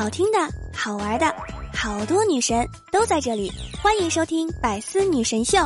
[0.00, 0.38] 好听的、
[0.74, 1.26] 好玩的，
[1.74, 3.52] 好多女神都在这里，
[3.82, 5.58] 欢迎收听《百思女神秀》。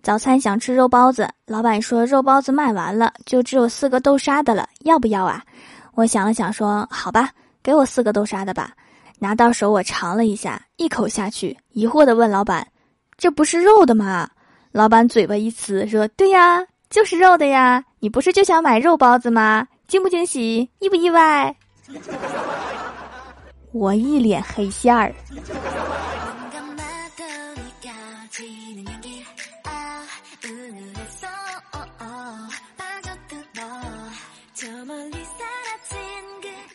[0.00, 5.42] 早餐想吃肉包子，老板说肉包子卖完了，就只有四个豆沙的了，要不要啊？
[5.94, 7.28] 我想了想，说好吧，
[7.60, 8.70] 给我四个豆沙的吧。
[9.18, 12.64] 拿到手我尝了一下，一口下去，疑惑的问老板
[13.18, 14.30] ：“这不是肉的吗？”
[14.70, 17.84] 老板嘴巴一呲，说：“对呀，就是肉的呀。
[17.98, 19.66] 你不是就想买肉包子吗？
[19.90, 21.52] 惊不惊喜，意不意外？”
[23.74, 25.12] 我一脸黑线儿。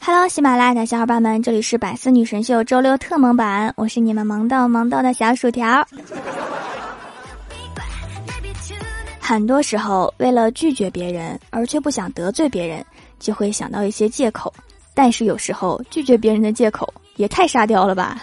[0.02, 5.88] 哈喽喜马拉雅的小伙伴们，这里是百思女神秀周六特萌版，我是你们萌豆萌豆的小薯条。
[9.22, 12.86] 很多时候，为了拒绝别人，而却不想得罪别人，
[13.26, 14.54] 就会想到一些借口。
[14.94, 18.22] 但是有时候，拒绝别人的借口也太沙雕了吧！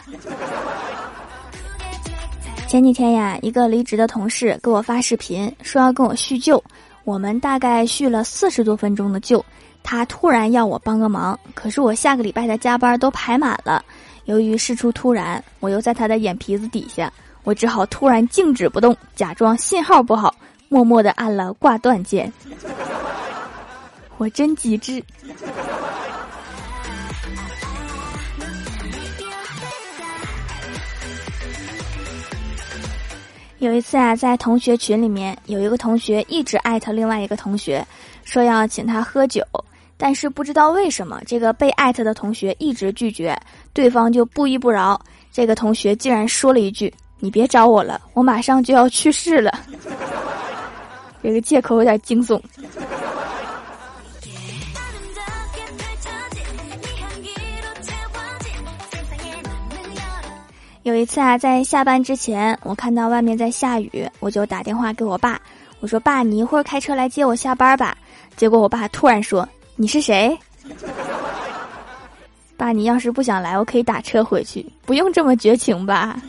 [2.68, 6.62] 前几天呀，一个离职的同事给我发视频，说要跟我叙旧。
[7.04, 9.44] 我们大概叙了四十多分钟的旧。
[9.82, 13.84] 他突然要我帮个忙，可是我下个礼拜的加班都排满了。
[14.26, 20.32] 由于事出突然，我又在他的眼皮子底下，我只好突然静止不动，假装信号不好，
[20.68, 22.32] 默默的按了挂断键。
[24.22, 25.02] 我真机智。
[33.58, 37.84] 有一次啊，在同学群里面，有一个同学一直艾特另外一个同学，
[38.22, 39.44] 说要请他喝酒。
[39.96, 43.36] 但是不知道为什么，这个被艾特的同学一直拒绝，
[43.72, 45.00] 对方就不依不饶。
[45.32, 49.52] 这个同学竟然说了一句：“你别找我了，我马上就要去世了。”
[51.20, 52.40] 这个借口有点惊悚。
[60.82, 65.40] 有一次啊，在下班之前，我看到外面在下雨，我就打电话给我爸，
[65.78, 67.96] 我说：“爸，你一会儿开车来接我下班吧。”
[68.36, 69.48] 结果我爸突然说。
[69.76, 70.36] 你是谁，
[72.58, 72.72] 爸？
[72.72, 76.20] 你要是不想来，我可以打车回去，不用这么绝情吧？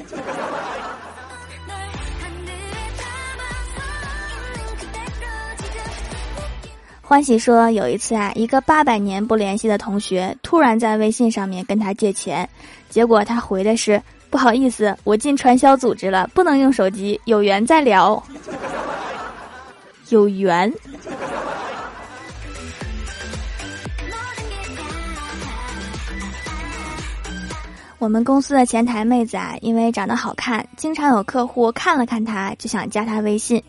[7.02, 12.50] 欢喜说，有一次啊，一个八百年不联系的同学突然在微信上面跟他借钱，
[12.90, 14.02] 结果他回的是
[14.34, 18.22] 不好意思，我进传销组织了，不能用手机，有缘再聊。
[20.10, 20.74] 有缘。
[28.00, 33.64] 我们公司的前台妹子啊，因为长得好看，经常有客户看了看她就想加她微信。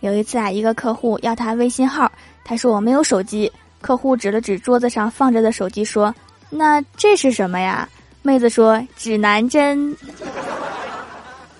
[0.00, 2.12] 有一次啊，一个客户要她微信号，
[2.44, 3.50] 她说我没有手机。
[3.80, 6.14] 客户指了指桌子上放着的手机，说
[6.50, 7.88] ：“那这是什么呀？”
[8.22, 9.96] 妹子说：“指南针。”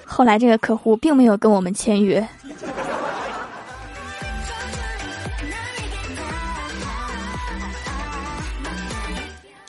[0.04, 2.26] 后来这个客户并没有跟我们签约。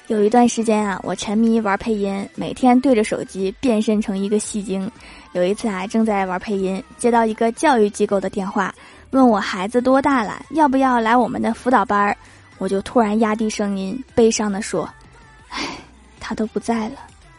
[0.07, 4.91] 有一段时间啊，我沉迷玩配音，每天对着手机变身成一个戏精。
[5.31, 8.75] 有一次啊，正在玩配音，接到一个教育机构的电话，
[9.11, 12.17] 问我孩子多大了，要不要来我们的辅导班儿。
[12.57, 14.89] 我就突然压低声音，悲伤的说
[15.47, 15.65] ：“唉，
[16.21, 16.95] 他都不在了，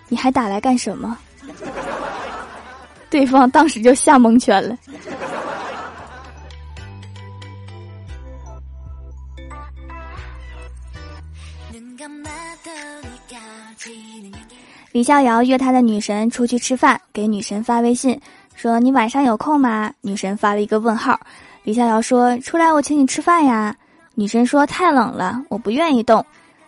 [0.08, 1.16] 你还打来干什么？”
[3.08, 4.76] 对方当时就吓蒙圈了。
[14.92, 18.20] 李逍遥约他的女神出去吃饭，给女神发微信
[18.54, 21.18] 说：“你晚上有空吗？”女神发了一个问号。
[21.64, 23.74] 李逍遥说：“出来，我请你吃饭呀。”
[24.14, 26.24] 女神说：“太冷了，我不愿意动。”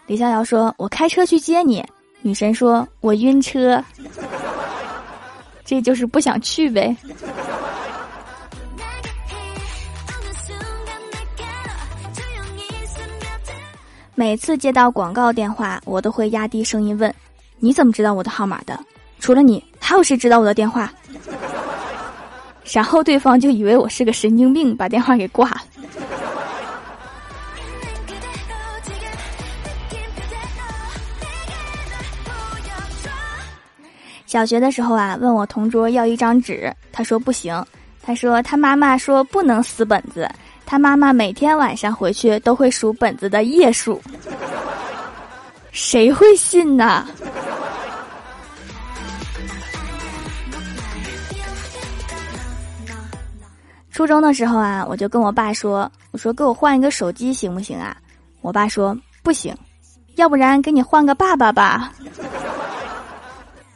[0.07, 1.85] 李逍遥说：“我开车去接你。”
[2.27, 3.85] 女神说：“我晕车。”
[5.63, 6.97] 这就是不想去呗。
[14.15, 17.15] 每次接到广告电话，我都会压低声音问。
[17.59, 18.79] 你怎么知道我的号码的？
[19.21, 20.91] 除了你，还有谁知道我的电话？
[22.73, 25.61] 然后对方就以为我是个神经病，把电话给挂了。
[34.35, 37.65] 小学的时候啊，问我同桌要一张纸，他说不行，
[38.03, 40.29] 他说他妈妈说不能撕本子，
[40.67, 44.03] 他妈妈每天晚上回去都会数本子的页数。
[45.71, 47.07] 谁会信呢？
[53.93, 57.97] 初中的时候啊，我就跟我爸说：“我说给我换一个手机行不行啊？”
[58.43, 59.57] 我爸说不行，
[60.17, 61.93] 要不然给你换个爸爸吧。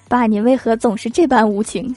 [0.08, 1.94] 爸，你为何总是这般无情？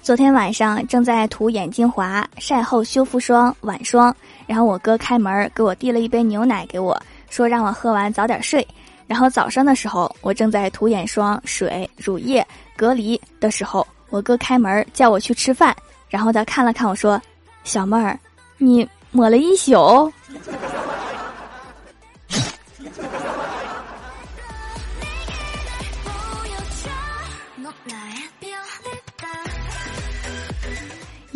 [0.00, 4.14] 昨天晚上正在涂眼精华、晒后修复霜、晚霜，
[4.46, 6.96] 然后我哥开门给我递了一杯牛奶给我，
[7.28, 8.64] 说让我喝完早点睡。
[9.08, 12.46] 然后早上的时候，我正在涂眼霜、水、乳液、
[12.76, 15.74] 隔离的时候，我哥开门叫我去吃饭，
[16.08, 17.20] 然后他看了看我说
[17.64, 18.16] ：“小妹儿，
[18.58, 20.12] 你抹了一宿。”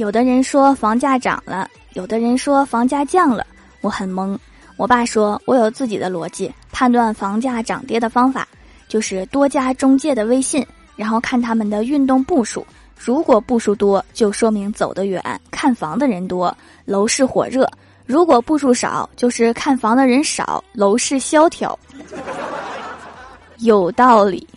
[0.00, 3.46] 有的人说房价涨了，有的人说房价降了，
[3.82, 4.34] 我很懵。
[4.78, 8.48] 我爸说我有自己的逻辑，判断房价涨跌的方法
[8.88, 10.66] 就是多加中介的微信，
[10.96, 12.66] 然后看他们的运动步数。
[12.96, 16.56] 如果步数多，就说明走得远，看房的人多，
[16.86, 17.66] 楼市火热；
[18.06, 21.78] 如果步数少，就是看房的人少，楼市萧条。
[23.60, 24.48] 有道理。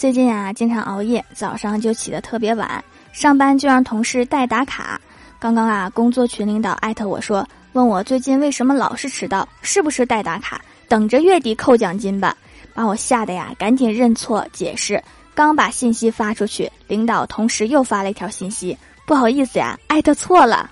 [0.00, 2.82] 最近啊，经常熬夜，早上就起得特别晚，
[3.12, 4.98] 上班就让同事代打卡。
[5.38, 10.58] 刚刚啊，工作群领导艾特我说，问我最近为什么老是迟到，是不是代打卡？
[10.88, 12.34] 等着月底扣奖金吧，
[12.72, 15.04] 把我吓得呀，赶紧认错解释。
[15.34, 18.74] 刚把信息发出去，领导同时又发了一条信息，
[19.04, 20.70] 不好意思呀，艾特错了。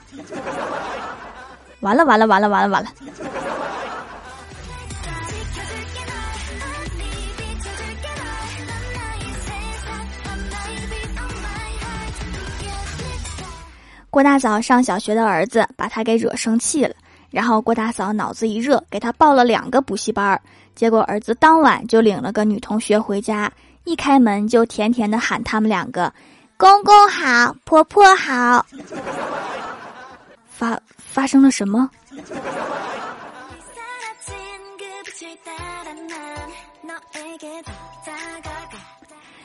[1.80, 2.90] 完了完了完了完了完了。
[14.18, 16.92] 郭大嫂上小学的儿子把他给惹生气了，
[17.30, 20.42] 然后郭大嫂脑子一热，给他报了两个补习班儿。
[20.74, 23.48] 结果儿子当晚就领了个女同学回家，
[23.84, 26.12] 一开门就甜甜的喊他们两个
[26.58, 28.66] ：“公公好，婆婆好。”
[30.50, 31.88] 发发生了什么？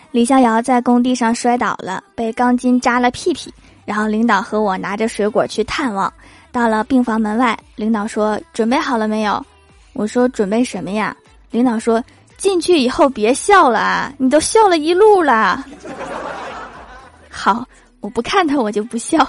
[0.10, 3.54] 李逍遥在工地上摔倒了，被钢筋扎了屁屁。
[3.86, 6.12] 然后领导和我拿着水果去探望，
[6.52, 9.44] 到了病房门外，领导说：“准备好了没有？”
[9.94, 11.16] 我说：“准备什么呀？”
[11.52, 12.04] 领导说
[12.38, 15.66] ：“进去以后别笑了啊，你都笑了一路了。
[17.30, 17.66] ”好，
[18.00, 19.28] 我不看他，我就不笑。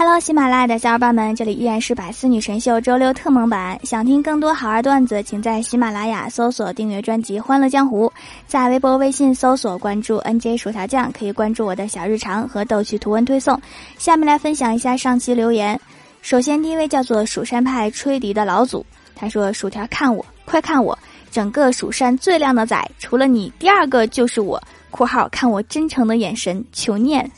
[0.00, 3.76] Hello，喜马拉雅的小伙伴们，这里依然是百思女神秀周六特蒙版。
[3.82, 8.06] 想听更多好玩段子，请在喜马拉雅搜索订阅专辑《欢乐江湖》，
[8.46, 13.60] 在微博、微信搜索关注 NJ 薯条酱，可以关注我的小日常和逗趣图文推送。
[13.98, 15.76] 下面来分享一下上期留言。
[16.22, 18.86] 首先，第一位叫做蜀山派吹笛的老祖，
[19.16, 20.96] 他说：“薯条看我，快看我，
[21.32, 24.62] 整个蜀山最靓的仔，除了你，第二个就是我。
[24.92, 27.28] ”（括号看我真诚的眼神，求念。）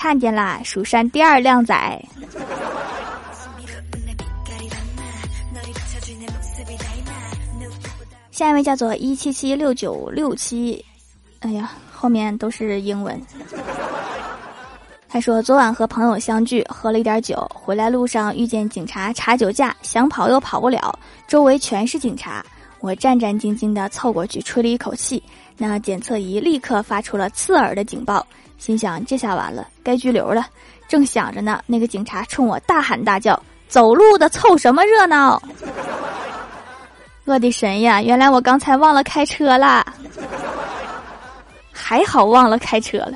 [0.00, 2.02] 看见啦，蜀山第二靓仔。
[8.30, 10.82] 下一位叫做一七七六九六七，
[11.40, 13.20] 哎呀，后面都是英文。
[15.06, 22.42] 他说昨晚和朋友相聚，喝了一点酒，回来路上遇见警察查酒驾，想跑又跑不了，周围全是警察。
[22.78, 25.22] 我战战兢兢地凑过去吹了一口气，
[25.68, 28.26] 那检测仪立刻发出了刺耳的警报。
[28.56, 30.46] 心想这下完了，该拘留了。
[30.88, 35.40] 正想着呢，那个警察冲我大喊大叫：“走路的凑什么热闹！”
[37.26, 38.02] 我的神呀！
[38.02, 39.84] 原来我刚才忘了开车啦，
[41.72, 43.12] 还好忘了开车了。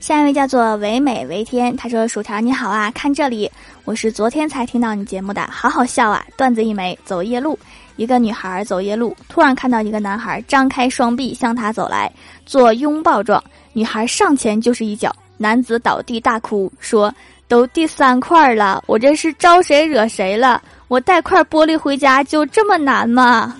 [0.00, 3.50] 下一位叫做唯美为天，他说：“薯条你好啊，看这里，
[3.84, 6.24] 我是昨天才听到你节目的，好好笑啊！
[6.38, 7.58] 段子一枚，走夜路，
[7.96, 12.10] 一个女孩走夜路，突然看到一个男孩张开双臂向她走来，
[12.46, 17.14] 做拥抱状，女孩上前就是一脚，男子倒地大哭，说：
[17.46, 20.62] 都第三块了，我这是招谁惹谁了？
[20.88, 23.54] 我带块玻璃回家就这么难吗？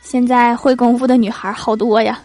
[0.00, 2.18] 现在会功夫的女孩好多呀。”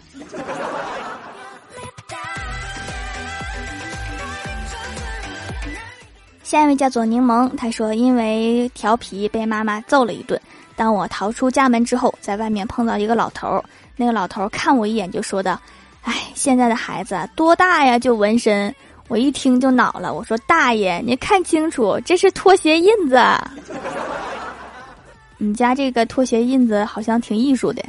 [6.46, 10.40] 下一位叫做柠檬，他说：“因为调皮被妈妈揍了一顿。
[10.76, 13.64] 当我逃出家门之后，在外面碰到一个老头儿。
[13.96, 15.60] 那个老头儿看我一眼就说道
[16.06, 18.74] ：‘哎，现在的孩子多大呀就纹身？’
[19.10, 23.20] 我一听就恼了，我说：‘大爷，你看清楚，这是拖鞋印子。’
[25.40, 27.84] 你家这个拖鞋印子好像挺艺术的。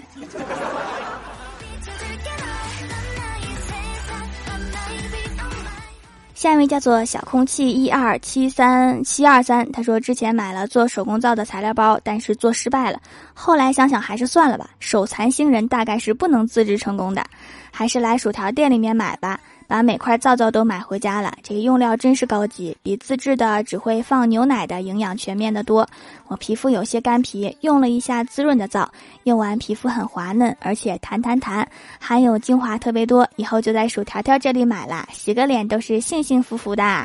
[6.46, 13.00] 下一位叫做小空气一二七三七二三，他说之前买了做手工皂的材料包，但是做失败了，
[13.38, 14.70] 后来想想还是算了吧。
[14.80, 17.22] 手残星人大概是不能自制成功的，
[17.70, 19.38] 还是来薯条店里面买吧。
[19.68, 25.84] 把每块皂皂都买回家了，这个用料真是高级，比自制的只会放牛奶的营养全面的多。
[26.28, 28.88] 我皮肤有些干皮，用了一下滋润的皂，
[29.24, 33.28] 用完皮肤很滑嫩，而且弹弹弹，含有精华特别多。
[33.34, 37.04] 以后就在薯条条这里买了，洗个脸都是幸幸福福的。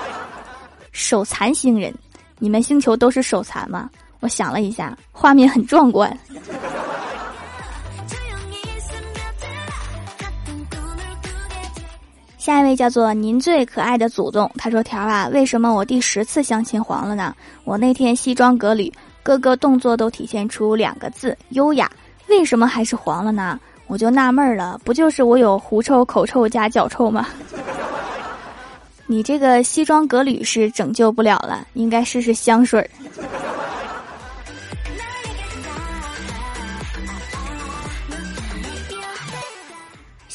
[0.92, 1.94] 手残星人，
[2.38, 3.88] 你们星球都是手残吗？
[4.20, 6.16] 我想了一下，画面很壮观。
[12.38, 17.34] 下一位叫做您最可爱的祖宗，他说：“条啊，为什么我第十次相亲黄了呢？
[17.64, 18.90] 我那天西装革履，
[19.22, 21.88] 各个动作都体现出两个字优雅，
[22.28, 23.60] 为什么还是黄了呢？
[23.86, 27.28] 我就纳闷了，不就是我有狐臭、口臭加脚臭吗？
[29.06, 32.90] 你这个西装革履是拯救不了了，应该试试香水儿。”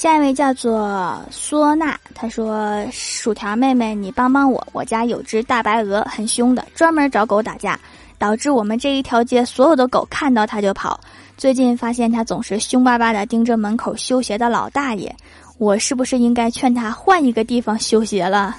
[0.06, 7.80] 下一位叫做苏娜，他说：“薯条妹妹，你帮帮我，我家有只大白鹅，很凶的，专门找狗打架，
[8.20, 11.00] 导致我们这一条街所有的狗看到它就跑。
[11.38, 15.12] 最近发现它总是凶巴巴的盯着门口修鞋的老大爷，
[15.58, 18.56] 我是不是应该劝他换一个地方修鞋了？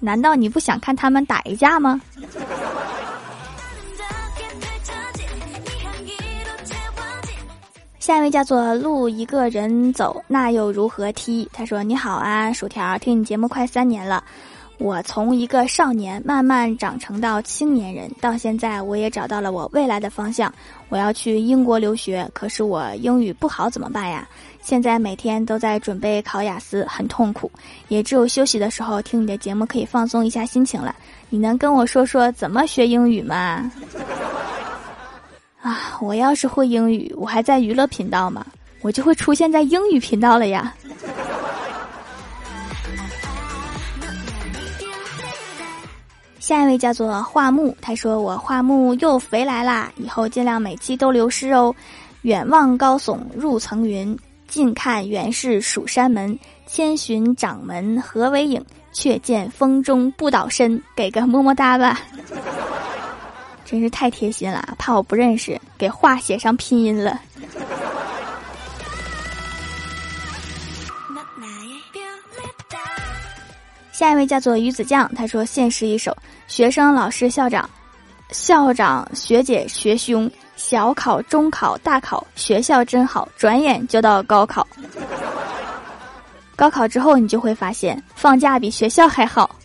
[0.00, 2.00] 难道你不想看他们打一架吗？”
[8.02, 11.48] 下一位叫做路一个人走，那又如何踢？
[11.52, 14.24] 他说：“你好啊，薯条，听你节目快三年了，
[14.78, 20.52] 我从一个少年慢慢长成到青年人，到现在我也找到了我未来的方向，
[20.88, 24.28] 我要去英国留学，可是我英语不好怎么办呀？
[24.62, 27.48] 现在每天都在准备考雅思，很痛苦，
[27.86, 30.92] 也只有休息的时候听你的节目可以放松一下心情了。
[31.30, 33.70] 你能跟我说说怎么学英语吗？”
[35.62, 38.44] 啊，我要是会英语，我还在娱乐频道吗？
[38.80, 40.74] 我就会出现在英语频道了呀。
[46.40, 51.72] 下一位叫做画木，他说我画木又肥来啦，以后尽量每期都流失哦。
[52.22, 56.36] 远望高耸入层云，近看原是蜀山门。
[56.66, 58.60] 千寻掌门何为影？
[58.92, 60.82] 却见风中不倒身。
[60.96, 62.00] 给个么么哒吧。
[63.72, 67.18] 真是太贴心了，怕我不认识，给话写上拼音了。
[73.90, 76.14] 下一位叫做鱼子酱，他说：“现实一首，
[76.48, 77.66] 学生、老师、校长、
[78.30, 84.68] 校长、学姐、学兄，小考、中考、大考，学校真好，转眼就到高考。
[86.54, 89.56] 高考之后，你就会发现，放假比学校还好。”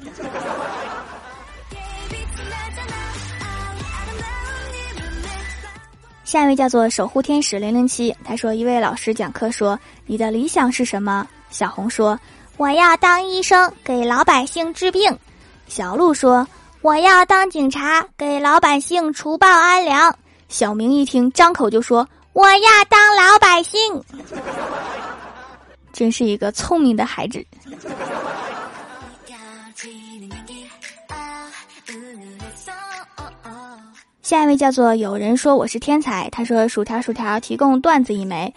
[6.27, 12.19] 下一位叫做守护天使零零七，他说一位老师讲课说：“你的理想是什么？”小红说
[12.57, 15.17] ：“我要当医生，给老百姓治病。”
[15.69, 16.45] 小鹿说
[16.83, 20.13] ：“我要当警察，给老百姓除暴安良。”
[20.49, 23.79] 小明一听，张口就说：“我要当老百姓。”
[25.93, 27.41] 真是一个聪明的孩子。
[34.27, 38.53] 下一位叫做有人说我是天才，他说薯条薯条提供段子一枚。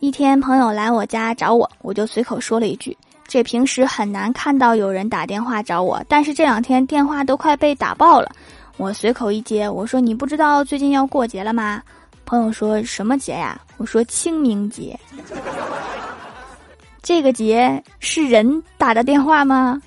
[0.00, 2.98] 一天朋友来我家找我，我就随口说了一句：
[3.28, 8.32] 这平时很难看到有人打电话找我，但是这两天电话都快被打爆了。
[8.78, 11.80] 我随口一接，我说你不知道最近要过节了吗？
[12.24, 13.60] 朋友说什么节呀？
[13.76, 14.98] 我说清明节。
[17.00, 19.80] 这个节是人打的电话吗？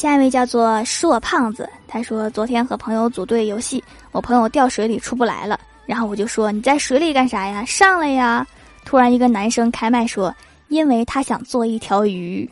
[0.00, 7.62] 下一位叫做硕胖子，他说昨天和朋友组队游戏，我朋友掉水里出不来了，然后我就说你在水里干啥呀？
[7.66, 8.46] 上来呀！
[8.86, 10.34] 突然一个男生开麦说，
[10.68, 12.48] 因为他想做一条鱼。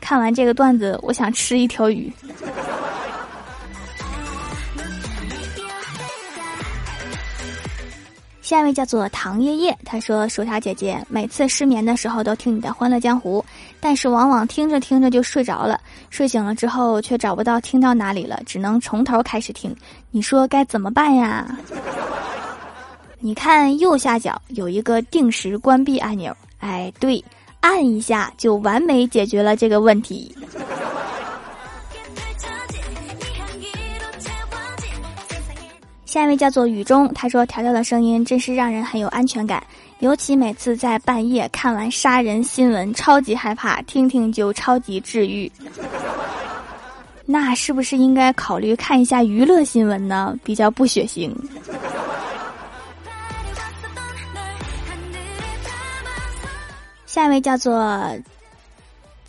[0.00, 2.10] 看完这个段子，我想吃一条鱼。
[8.52, 13.42] 下一位叫做唐爷爷，他说：“薯条姐姐，每次失眠的时候都听你的《欢乐江湖》，
[13.80, 15.80] 但是往往听着听着就睡着了，
[16.10, 19.74] 睡醒了之后却找不到听到哪里了，只能从头开始听。
[20.10, 21.46] 你说该怎么办呀？”
[23.20, 27.24] 你看右下角有一个定时关闭按钮，哎，对，
[27.60, 30.30] 按一下就完美解决了这个问题。
[36.12, 39.64] 下一位叫做雨中，他说：“条条的声音真是让人很有安全感，
[40.00, 45.50] 尤其每次在半夜看完杀人新闻，超级害怕，听听就超级治愈。
[47.24, 50.38] 那是不是应该考虑看一下娱乐新闻呢？
[50.44, 51.34] 比较不血腥。”
[57.06, 57.98] 下一位叫做。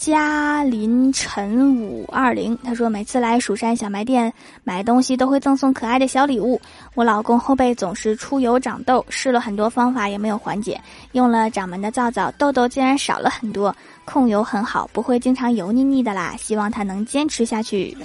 [0.06, 4.34] 嘉林晨五二零，他说每次来蜀山小卖店
[4.66, 6.60] 买东西都会赠送可爱的小礼物。
[6.94, 10.78] 我老公后背总是出油长痘，试了很多方法也没有缓解，
[11.14, 16.36] 用了掌门的皂皂，痘痘竟然少了很多，控油很好，不会经常油腻腻的啦。
[16.38, 17.98] 希望他能坚持下去。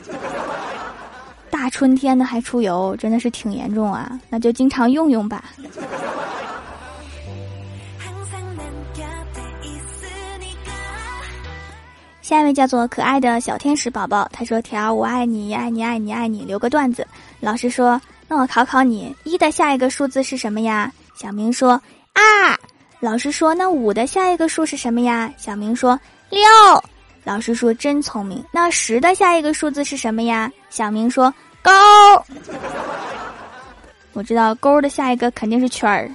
[1.50, 5.42] 大春天的还出油，真的是挺严重啊，那就经常用用吧。
[12.28, 17.06] 下一位叫做可爱的小天使宝宝，他说：“条，我爱你，爱你，爱你，爱你。”留个段子。
[17.40, 21.80] 老师说：“那我考考你，一的下一个数字是什么呀？”小明说
[22.12, 22.54] ：“二。”
[23.00, 26.42] 老师说：“那五的下一个数是什么呀？”小明说：“六。”
[27.25, 30.52] 老师说：“真聪明。”那十的下一个数字是什么呀？
[30.68, 31.32] 小明说
[31.64, 31.73] ：“勾。”
[34.12, 36.11] 我知道勾的下一个肯定是圈儿。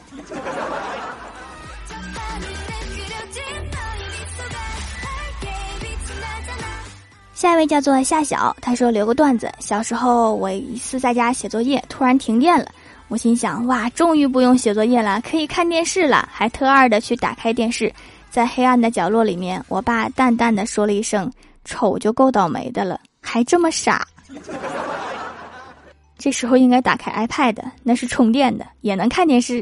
[7.43, 9.51] 下一位叫做夏晓，他说留个段子。
[9.59, 12.65] 小时候我一次在家写作业，突然停电了，
[13.09, 17.93] 我心想哇，终于不用写作业了，可以看电视了，还特二的去打开电视，
[18.29, 21.29] 在黑暗的角落里面，我爸淡淡的说了一声
[21.65, 24.07] ：“丑就够倒霉的了，还这么傻。”
[26.17, 29.61] 这时候应该打开 iPad，那是充电的，也能看电视。